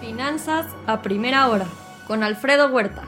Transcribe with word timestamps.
Finanzas 0.00 0.66
a 0.86 1.02
primera 1.02 1.48
hora 1.48 1.66
con 2.06 2.22
Alfredo 2.22 2.68
Huerta. 2.68 3.04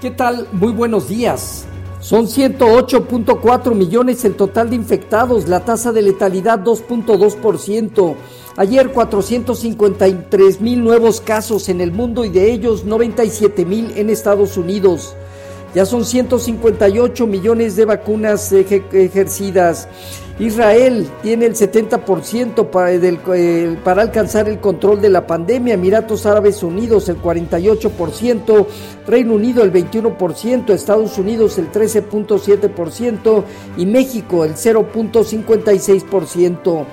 ¿Qué 0.00 0.10
tal? 0.10 0.48
Muy 0.52 0.72
buenos 0.72 1.08
días. 1.08 1.66
Son 2.00 2.26
108.4 2.26 3.74
millones 3.76 4.24
el 4.24 4.34
total 4.34 4.70
de 4.70 4.76
infectados, 4.76 5.46
la 5.46 5.64
tasa 5.64 5.92
de 5.92 6.02
letalidad 6.02 6.58
2.2%. 6.58 8.16
Ayer 8.56 8.90
453 8.90 10.60
mil 10.60 10.82
nuevos 10.82 11.20
casos 11.20 11.68
en 11.68 11.80
el 11.80 11.92
mundo 11.92 12.24
y 12.24 12.28
de 12.28 12.52
ellos 12.52 12.84
97 12.84 13.64
mil 13.64 13.92
en 13.96 14.10
Estados 14.10 14.56
Unidos. 14.56 15.14
Ya 15.74 15.86
son 15.86 16.04
158 16.04 17.26
millones 17.26 17.76
de 17.76 17.86
vacunas 17.86 18.52
ejercidas. 18.52 19.88
Israel 20.38 21.08
tiene 21.22 21.46
el 21.46 21.54
70% 21.54 22.68
para, 22.70 22.92
para, 23.84 24.02
alcanzar 24.02 24.48
el 24.48 24.60
control 24.60 25.00
de 25.00 25.08
la 25.08 25.26
pandemia, 25.26 25.72
Emiratos 25.74 26.26
Árabes 26.26 26.62
Unidos 26.62 27.08
el 27.08 27.22
48%, 27.22 28.66
Reino 29.06 29.34
Unido 29.34 29.62
el 29.62 29.72
21%, 29.72 30.70
Estados 30.70 31.16
Unidos 31.18 31.58
el 31.58 31.70
13.7% 31.70 33.44
y 33.76 33.86
México 33.86 34.44
el 34.44 34.54
0.56%. 34.54 36.84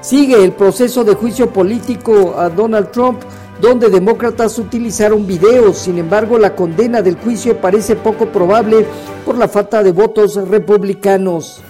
Sigue 0.00 0.44
el 0.44 0.52
proceso 0.52 1.02
de 1.02 1.14
juicio 1.14 1.52
político 1.52 2.36
a 2.38 2.48
Donald 2.48 2.92
Trump 2.92 3.20
donde 3.60 3.88
demócratas 3.88 4.58
utilizaron 4.58 5.26
videos. 5.26 5.78
Sin 5.78 5.98
embargo, 5.98 6.38
la 6.38 6.54
condena 6.54 7.02
del 7.02 7.16
juicio 7.16 7.60
parece 7.60 7.96
poco 7.96 8.26
probable 8.26 8.86
por 9.24 9.38
la 9.38 9.48
falta 9.48 9.82
de 9.82 9.92
votos 9.92 10.36
republicanos. 10.48 11.60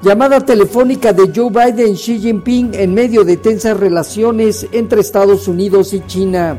Llamada 0.00 0.40
telefónica 0.40 1.12
de 1.12 1.32
Joe 1.34 1.50
Biden 1.50 1.94
Xi 1.94 2.20
Jinping 2.20 2.74
en 2.74 2.94
medio 2.94 3.24
de 3.24 3.36
tensas 3.36 3.76
relaciones 3.76 4.66
entre 4.70 5.00
Estados 5.00 5.48
Unidos 5.48 5.92
y 5.92 6.00
China. 6.06 6.58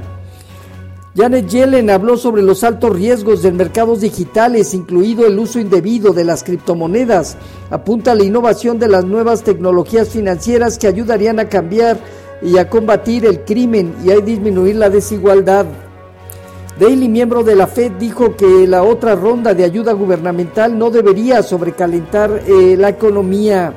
Janet 1.16 1.48
Yellen 1.48 1.90
habló 1.90 2.18
sobre 2.18 2.44
los 2.44 2.64
altos 2.64 2.96
riesgos 2.96 3.42
de 3.42 3.52
mercados 3.52 4.02
digitales, 4.02 4.74
incluido 4.74 5.26
el 5.26 5.40
uso 5.40 5.60
indebido 5.60 6.14
de 6.14 6.24
las 6.24 6.44
criptomonedas. 6.44 7.36
Apunta 7.72 8.12
a 8.12 8.16
la 8.16 8.24
innovación 8.24 8.78
de 8.78 8.88
las 8.88 9.06
nuevas 9.06 9.44
tecnologías 9.44 10.10
financieras 10.10 10.78
que 10.78 10.88
ayudarían 10.88 11.40
a 11.40 11.50
cambiar 11.50 12.00
y 12.42 12.58
a 12.58 12.70
combatir 12.70 13.26
el 13.26 13.42
crimen 13.42 13.96
y 14.04 14.12
a 14.12 14.18
disminuir 14.18 14.76
la 14.76 14.90
desigualdad. 14.90 15.66
Daly, 16.80 17.10
miembro 17.10 17.44
de 17.44 17.56
la 17.56 17.68
Fed, 17.68 17.92
dijo 18.00 18.38
que 18.38 18.66
la 18.66 18.84
otra 18.84 19.14
ronda 19.16 19.54
de 19.54 19.66
ayuda 19.66 19.92
gubernamental 19.92 20.78
no 20.78 20.90
debería 20.90 21.44
sobrecalentar 21.44 22.44
eh, 22.48 22.78
la 22.78 22.90
economía. 22.90 23.74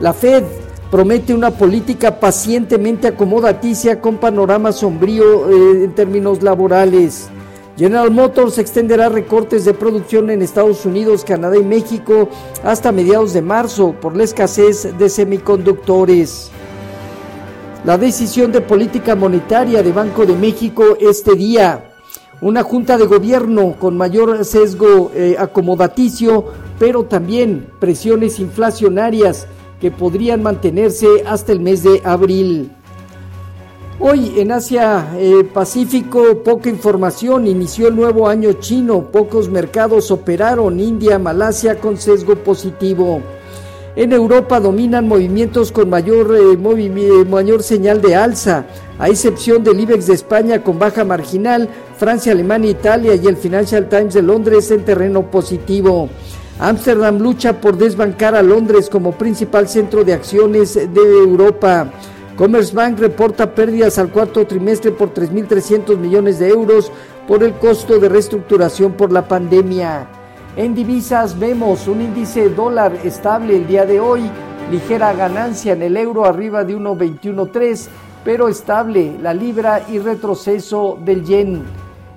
La 0.00 0.12
Fed 0.12 0.44
promete 0.90 1.32
una 1.32 1.50
política 1.50 2.20
pacientemente 2.20 3.08
acomodaticia 3.08 4.00
con 4.00 4.18
panorama 4.18 4.72
sombrío 4.72 5.48
eh, 5.48 5.84
en 5.84 5.94
términos 5.94 6.42
laborales. 6.42 7.30
General 7.78 8.10
Motors 8.10 8.58
extenderá 8.58 9.08
recortes 9.08 9.64
de 9.64 9.72
producción 9.72 10.30
en 10.30 10.42
Estados 10.42 10.84
Unidos, 10.84 11.24
Canadá 11.24 11.56
y 11.56 11.64
México 11.64 12.28
hasta 12.64 12.92
mediados 12.92 13.32
de 13.32 13.40
marzo 13.40 13.94
por 14.00 14.16
la 14.16 14.24
escasez 14.24 14.98
de 14.98 15.08
semiconductores. 15.08 16.50
La 17.84 17.96
decisión 17.96 18.50
de 18.50 18.60
política 18.60 19.14
monetaria 19.14 19.84
de 19.84 19.92
Banco 19.92 20.26
de 20.26 20.34
México 20.34 20.96
este 21.00 21.36
día. 21.36 21.94
Una 22.40 22.64
junta 22.64 22.98
de 22.98 23.06
gobierno 23.06 23.76
con 23.78 23.96
mayor 23.96 24.44
sesgo 24.44 25.12
eh, 25.14 25.36
acomodaticio, 25.38 26.44
pero 26.78 27.04
también 27.04 27.68
presiones 27.78 28.40
inflacionarias 28.40 29.46
que 29.80 29.92
podrían 29.92 30.42
mantenerse 30.42 31.06
hasta 31.24 31.52
el 31.52 31.60
mes 31.60 31.84
de 31.84 32.02
abril. 32.04 32.72
Hoy 34.00 34.34
en 34.36 34.50
Asia 34.52 35.12
eh, 35.16 35.44
Pacífico 35.44 36.42
poca 36.42 36.68
información, 36.68 37.46
inició 37.46 37.88
el 37.88 37.96
nuevo 37.96 38.28
año 38.28 38.54
chino, 38.54 39.02
pocos 39.12 39.48
mercados 39.48 40.10
operaron, 40.10 40.80
India, 40.80 41.18
Malasia 41.18 41.78
con 41.78 41.96
sesgo 41.96 42.34
positivo. 42.36 43.22
En 43.98 44.12
Europa 44.12 44.60
dominan 44.60 45.08
movimientos 45.08 45.72
con 45.72 45.90
mayor, 45.90 46.32
eh, 46.32 46.52
eh, 46.52 47.24
mayor 47.28 47.64
señal 47.64 48.00
de 48.00 48.14
alza, 48.14 48.64
a 48.96 49.08
excepción 49.08 49.64
del 49.64 49.80
IBEX 49.80 50.06
de 50.06 50.14
España 50.14 50.62
con 50.62 50.78
baja 50.78 51.04
marginal, 51.04 51.68
Francia, 51.96 52.30
Alemania, 52.30 52.70
Italia 52.70 53.16
y 53.16 53.26
el 53.26 53.36
Financial 53.36 53.88
Times 53.88 54.14
de 54.14 54.22
Londres 54.22 54.70
en 54.70 54.84
terreno 54.84 55.28
positivo. 55.28 56.08
Ámsterdam 56.60 57.18
lucha 57.18 57.60
por 57.60 57.76
desbancar 57.76 58.36
a 58.36 58.42
Londres 58.42 58.88
como 58.88 59.18
principal 59.18 59.66
centro 59.66 60.04
de 60.04 60.12
acciones 60.12 60.74
de 60.74 61.00
Europa. 61.24 61.90
Commerzbank 62.36 63.00
reporta 63.00 63.52
pérdidas 63.52 63.98
al 63.98 64.12
cuarto 64.12 64.46
trimestre 64.46 64.92
por 64.92 65.12
3.300 65.12 65.96
millones 65.96 66.38
de 66.38 66.50
euros 66.50 66.92
por 67.26 67.42
el 67.42 67.54
costo 67.54 67.98
de 67.98 68.08
reestructuración 68.08 68.92
por 68.92 69.10
la 69.10 69.26
pandemia. 69.26 70.17
En 70.56 70.74
divisas 70.74 71.38
vemos 71.38 71.86
un 71.86 72.00
índice 72.00 72.48
dólar 72.48 72.92
estable 73.04 73.56
el 73.56 73.66
día 73.66 73.84
de 73.86 74.00
hoy, 74.00 74.22
ligera 74.70 75.12
ganancia 75.12 75.72
en 75.72 75.82
el 75.82 75.96
euro 75.96 76.24
arriba 76.24 76.64
de 76.64 76.76
1.21.3, 76.76 77.88
pero 78.24 78.48
estable 78.48 79.16
la 79.22 79.32
libra 79.34 79.82
y 79.88 79.98
retroceso 79.98 80.98
del 81.04 81.24
yen. 81.24 81.62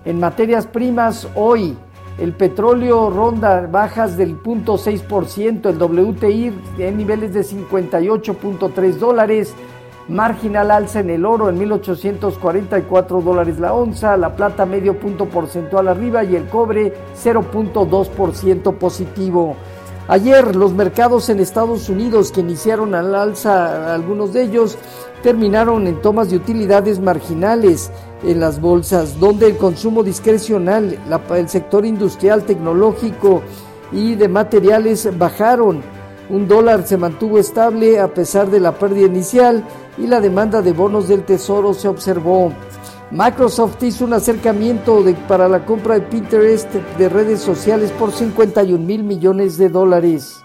En 0.05 0.19
materias 0.19 0.65
primas 0.65 1.27
hoy 1.35 1.77
el 2.17 2.33
petróleo 2.33 3.09
ronda 3.09 3.67
bajas 3.67 4.17
del 4.17 4.41
0.6%, 4.41 5.69
el 5.69 5.81
WTI 5.81 6.53
en 6.79 6.97
niveles 6.97 7.33
de 7.33 7.41
58.3 7.41 8.91
dólares, 8.93 9.53
marginal 10.07 10.71
alza 10.71 10.99
en 10.99 11.09
el 11.09 11.25
oro 11.25 11.49
en 11.49 11.57
1844 11.57 13.21
dólares 13.21 13.59
la 13.59 13.73
onza, 13.73 14.17
la 14.17 14.35
plata 14.35 14.65
medio 14.65 14.99
punto 14.99 15.25
porcentual 15.25 15.87
arriba 15.87 16.23
y 16.23 16.35
el 16.35 16.47
cobre 16.47 16.93
0.2% 17.15 18.77
positivo. 18.77 19.55
Ayer 20.07 20.55
los 20.55 20.73
mercados 20.73 21.29
en 21.29 21.39
Estados 21.39 21.87
Unidos 21.87 22.31
que 22.31 22.41
iniciaron 22.41 22.95
al 22.95 23.15
alza, 23.15 23.93
algunos 23.93 24.33
de 24.33 24.43
ellos, 24.43 24.77
terminaron 25.23 25.87
en 25.87 26.01
tomas 26.01 26.29
de 26.29 26.37
utilidades 26.37 26.99
marginales 26.99 27.91
en 28.23 28.39
las 28.39 28.59
bolsas, 28.59 29.19
donde 29.19 29.47
el 29.47 29.57
consumo 29.57 30.03
discrecional, 30.03 30.97
el 31.35 31.49
sector 31.49 31.85
industrial, 31.85 32.43
tecnológico 32.43 33.41
y 33.91 34.15
de 34.15 34.27
materiales 34.27 35.07
bajaron. 35.17 35.81
Un 36.31 36.47
dólar 36.47 36.87
se 36.87 36.95
mantuvo 36.95 37.39
estable 37.39 37.99
a 37.99 38.13
pesar 38.13 38.49
de 38.49 38.61
la 38.61 38.71
pérdida 38.71 39.07
inicial 39.07 39.65
y 39.97 40.07
la 40.07 40.21
demanda 40.21 40.61
de 40.61 40.71
bonos 40.71 41.09
del 41.09 41.25
tesoro 41.25 41.73
se 41.73 41.89
observó. 41.89 42.53
Microsoft 43.11 43.83
hizo 43.83 44.05
un 44.05 44.13
acercamiento 44.13 45.03
para 45.27 45.49
la 45.49 45.65
compra 45.65 45.95
de 45.95 46.01
Pinterest 46.03 46.73
de 46.73 47.09
redes 47.09 47.41
sociales 47.41 47.91
por 47.91 48.13
51 48.13 48.81
mil 48.81 49.03
millones 49.03 49.57
de 49.57 49.67
dólares. 49.67 50.41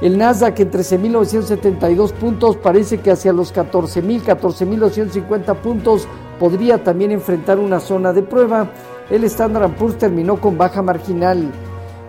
El 0.00 0.18
Nasdaq 0.18 0.58
en 0.60 0.70
13.972 0.70 2.12
puntos 2.12 2.56
parece 2.56 2.98
que 2.98 3.10
hacia 3.10 3.32
los 3.32 3.54
14.000, 3.54 4.22
14.250 4.22 5.56
puntos 5.56 6.08
podría 6.40 6.82
también 6.82 7.12
enfrentar 7.12 7.58
una 7.58 7.78
zona 7.78 8.12
de 8.12 8.22
prueba. 8.22 8.70
El 9.10 9.24
Standard 9.24 9.76
Poor's 9.76 9.98
terminó 9.98 10.40
con 10.40 10.58
baja 10.58 10.82
marginal. 10.82 11.52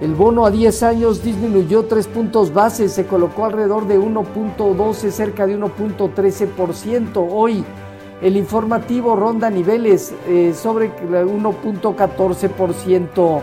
El 0.01 0.15
bono 0.15 0.45
a 0.45 0.51
10 0.51 0.83
años 0.83 1.23
disminuyó 1.23 1.85
3 1.85 2.07
puntos 2.07 2.51
base, 2.51 2.89
se 2.89 3.05
colocó 3.05 3.45
alrededor 3.45 3.87
de 3.87 3.99
1.12, 3.99 5.11
cerca 5.11 5.45
de 5.45 5.57
1.13%. 5.57 7.27
Hoy 7.31 7.63
el 8.23 8.35
informativo 8.37 9.15
ronda 9.17 9.49
niveles 9.49 10.13
eh, 10.27 10.53
sobre 10.55 10.95
1.14%. 10.95 13.41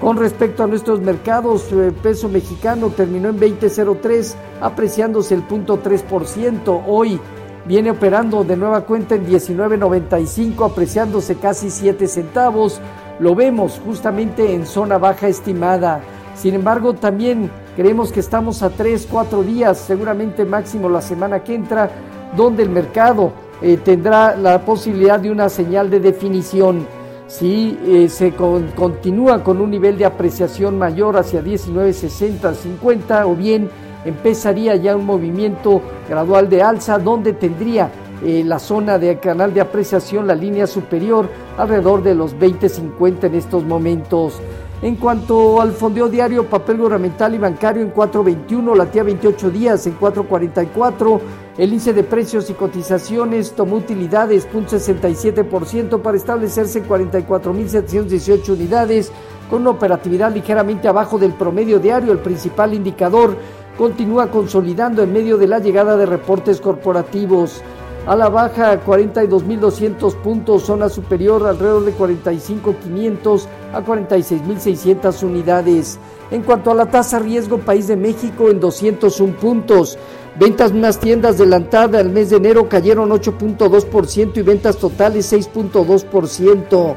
Con 0.00 0.16
respecto 0.16 0.64
a 0.64 0.66
nuestros 0.66 1.02
mercados, 1.02 1.70
el 1.70 1.92
peso 1.92 2.30
mexicano 2.30 2.88
terminó 2.88 3.28
en 3.28 3.38
20.03, 3.38 4.34
apreciándose 4.62 5.34
el 5.34 5.46
0.3%. 5.46 6.84
Hoy 6.86 7.20
viene 7.66 7.90
operando 7.90 8.44
de 8.44 8.56
nueva 8.56 8.86
cuenta 8.86 9.14
en 9.14 9.26
19.95, 9.26 10.70
apreciándose 10.70 11.36
casi 11.36 11.68
7 11.68 12.08
centavos. 12.08 12.80
Lo 13.18 13.34
vemos 13.34 13.78
justamente 13.84 14.54
en 14.54 14.64
zona 14.64 14.96
baja 14.96 15.28
estimada. 15.28 16.00
Sin 16.34 16.54
embargo, 16.54 16.94
también 16.94 17.50
creemos 17.76 18.10
que 18.10 18.20
estamos 18.20 18.62
a 18.62 18.70
3, 18.70 19.06
4 19.10 19.42
días, 19.42 19.76
seguramente 19.78 20.46
máximo 20.46 20.88
la 20.88 21.02
semana 21.02 21.44
que 21.44 21.54
entra, 21.54 21.90
donde 22.34 22.62
el 22.62 22.70
mercado 22.70 23.43
eh, 23.62 23.78
tendrá 23.82 24.36
la 24.36 24.64
posibilidad 24.64 25.18
de 25.18 25.30
una 25.30 25.48
señal 25.48 25.90
de 25.90 26.00
definición. 26.00 26.86
Si 27.26 27.78
eh, 27.86 28.08
se 28.08 28.32
continúa 28.32 29.42
con 29.42 29.60
un 29.60 29.70
nivel 29.70 29.96
de 29.96 30.04
apreciación 30.04 30.78
mayor 30.78 31.16
hacia 31.16 31.42
19.60, 31.42 32.54
50 32.54 33.26
o 33.26 33.34
bien 33.34 33.70
empezaría 34.04 34.76
ya 34.76 34.96
un 34.96 35.06
movimiento 35.06 35.80
gradual 36.08 36.48
de 36.48 36.62
alza 36.62 36.98
donde 36.98 37.32
tendría 37.32 37.90
eh, 38.24 38.42
la 38.44 38.58
zona 38.58 38.98
de 38.98 39.18
canal 39.18 39.52
de 39.52 39.60
apreciación, 39.60 40.26
la 40.26 40.34
línea 40.34 40.66
superior, 40.66 41.28
alrededor 41.58 42.02
de 42.02 42.14
los 42.14 42.36
20.50 42.36 43.24
en 43.24 43.34
estos 43.34 43.64
momentos. 43.64 44.40
En 44.82 44.96
cuanto 44.96 45.60
al 45.60 45.72
fondeo 45.72 46.08
diario, 46.08 46.48
papel 46.48 46.76
gubernamental 46.76 47.34
y 47.34 47.38
bancario 47.38 47.82
en 47.82 47.94
4.21, 47.94 48.76
latía 48.76 49.02
28 49.02 49.50
días 49.50 49.86
en 49.86 49.98
4.44, 49.98 51.20
el 51.56 51.68
índice 51.70 51.92
de 51.92 52.02
precios 52.02 52.50
y 52.50 52.54
cotizaciones 52.54 53.52
tomó 53.52 53.76
utilidades 53.76 54.46
0.67% 54.52 56.02
para 56.02 56.16
establecerse 56.16 56.80
en 56.80 56.88
44.718 56.88 58.48
unidades, 58.50 59.12
con 59.48 59.62
una 59.62 59.70
operatividad 59.70 60.34
ligeramente 60.34 60.88
abajo 60.88 61.16
del 61.16 61.32
promedio 61.32 61.78
diario. 61.78 62.12
El 62.12 62.18
principal 62.18 62.74
indicador 62.74 63.36
continúa 63.78 64.30
consolidando 64.30 65.02
en 65.02 65.12
medio 65.12 65.38
de 65.38 65.46
la 65.46 65.60
llegada 65.60 65.96
de 65.96 66.06
reportes 66.06 66.60
corporativos. 66.60 67.62
A 68.06 68.14
la 68.14 68.28
baja 68.28 68.84
42.200 68.84 70.14
puntos, 70.16 70.64
zona 70.64 70.90
superior 70.90 71.46
alrededor 71.46 71.86
de 71.86 71.96
45.500 71.96 73.46
a 73.72 73.80
46.600 73.82 75.22
unidades. 75.22 75.98
En 76.30 76.42
cuanto 76.42 76.70
a 76.70 76.74
la 76.74 76.84
tasa 76.86 77.18
riesgo, 77.18 77.58
país 77.58 77.88
de 77.88 77.96
México 77.96 78.50
en 78.50 78.60
201 78.60 79.36
puntos. 79.36 79.96
Ventas 80.38 80.72
en 80.72 80.78
unas 80.78 81.00
tiendas 81.00 81.36
adelantadas 81.36 81.98
al 81.98 82.10
mes 82.10 82.28
de 82.28 82.36
enero 82.36 82.68
cayeron 82.68 83.08
8.2% 83.08 84.36
y 84.36 84.42
ventas 84.42 84.76
totales 84.76 85.32
6.2%. 85.32 86.94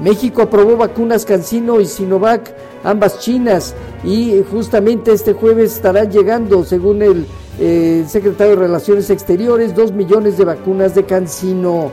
México 0.00 0.42
aprobó 0.42 0.76
vacunas 0.76 1.26
Cancino 1.26 1.78
y 1.78 1.86
Sinovac, 1.86 2.54
ambas 2.82 3.20
chinas, 3.20 3.74
y 4.02 4.42
justamente 4.50 5.12
este 5.12 5.34
jueves 5.34 5.74
estarán 5.74 6.10
llegando, 6.10 6.64
según 6.64 7.02
el 7.02 7.26
eh, 7.58 8.04
secretario 8.08 8.56
de 8.56 8.62
Relaciones 8.62 9.10
Exteriores, 9.10 9.74
dos 9.74 9.92
millones 9.92 10.38
de 10.38 10.44
vacunas 10.44 10.94
de 10.94 11.04
Cancino. 11.04 11.90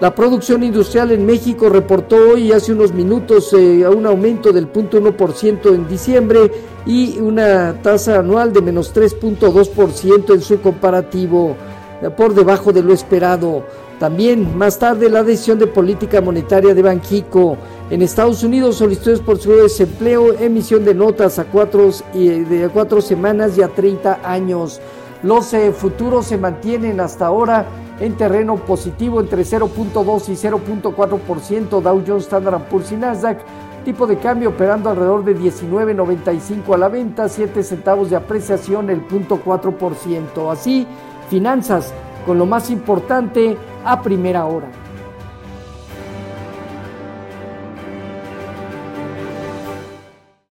La 0.00 0.14
producción 0.14 0.62
industrial 0.62 1.12
en 1.12 1.24
México 1.24 1.68
reportó 1.68 2.16
hoy 2.16 2.52
hace 2.52 2.72
unos 2.72 2.92
minutos 2.92 3.52
eh, 3.52 3.86
un 3.88 4.06
aumento 4.06 4.52
del 4.52 4.70
0.1% 4.70 5.74
en 5.74 5.88
diciembre 5.88 6.50
y 6.84 7.18
una 7.18 7.80
tasa 7.80 8.18
anual 8.18 8.52
de 8.52 8.60
menos 8.60 8.94
3.2% 8.94 10.34
en 10.34 10.40
su 10.40 10.60
comparativo, 10.60 11.56
por 12.16 12.34
debajo 12.34 12.72
de 12.72 12.82
lo 12.82 12.92
esperado. 12.92 13.64
También 14.04 14.58
más 14.58 14.78
tarde 14.78 15.08
la 15.08 15.22
decisión 15.22 15.58
de 15.58 15.66
política 15.66 16.20
monetaria 16.20 16.74
de 16.74 16.82
Banjico. 16.82 17.56
En 17.88 18.02
Estados 18.02 18.44
Unidos 18.44 18.76
solicitudes 18.76 19.20
por 19.20 19.38
su 19.38 19.52
desempleo, 19.52 20.34
emisión 20.38 20.84
de 20.84 20.92
notas 20.92 21.38
a 21.38 21.44
cuatro, 21.44 21.88
de 22.12 22.68
cuatro 22.70 23.00
semanas 23.00 23.56
y 23.56 23.62
a 23.62 23.68
30 23.68 24.20
años. 24.22 24.78
Los 25.22 25.54
eh, 25.54 25.72
futuros 25.72 26.26
se 26.26 26.36
mantienen 26.36 27.00
hasta 27.00 27.24
ahora 27.24 27.64
en 27.98 28.14
terreno 28.14 28.56
positivo 28.56 29.22
entre 29.22 29.40
0.2 29.40 30.28
y 30.28 30.32
0.4%, 30.32 31.80
Dow 31.80 32.04
Jones, 32.06 32.24
Standard 32.24 32.68
Poor's 32.68 32.92
y 32.92 32.96
Nasdaq. 32.96 33.38
Tipo 33.86 34.06
de 34.06 34.18
cambio 34.18 34.50
operando 34.50 34.90
alrededor 34.90 35.24
de 35.24 35.34
19.95 35.34 36.74
a 36.74 36.76
la 36.76 36.88
venta, 36.90 37.26
7 37.26 37.62
centavos 37.62 38.10
de 38.10 38.16
apreciación, 38.16 38.90
el 38.90 39.08
0.4%. 39.08 40.52
Así, 40.52 40.86
finanzas 41.30 41.94
con 42.24 42.38
lo 42.38 42.46
más 42.46 42.70
importante 42.70 43.56
a 43.84 44.00
primera 44.02 44.46
hora. 44.46 44.68